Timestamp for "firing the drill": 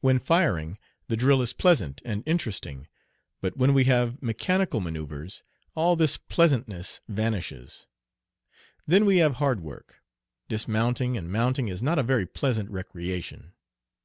0.18-1.40